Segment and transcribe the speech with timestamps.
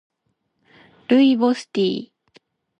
[1.09, 2.11] ルイボスティー